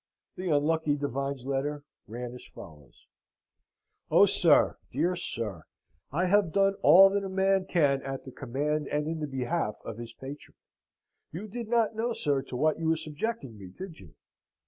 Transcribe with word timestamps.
The 0.35 0.49
unlucky 0.49 0.95
divine's 0.95 1.45
letter 1.45 1.83
ran 2.07 2.33
as 2.33 2.43
follows: 2.43 3.05
"Oh, 4.09 4.25
sir, 4.25 4.79
dear 4.91 5.15
sir, 5.15 5.65
I 6.11 6.25
have 6.25 6.51
done 6.51 6.73
all 6.81 7.11
that 7.11 7.23
a 7.23 7.29
man 7.29 7.65
can 7.67 8.01
at 8.01 8.23
the 8.23 8.31
command 8.31 8.87
and 8.87 9.05
in 9.05 9.19
the 9.19 9.27
behalf 9.27 9.75
of 9.85 9.99
his 9.99 10.15
patron! 10.15 10.55
You 11.31 11.47
did 11.47 11.67
not 11.69 11.95
know, 11.95 12.13
sir, 12.13 12.41
to 12.41 12.55
what 12.55 12.79
you 12.79 12.87
were 12.87 12.95
subjecting 12.95 13.59
me, 13.59 13.67
did 13.67 13.99
you? 13.99 14.15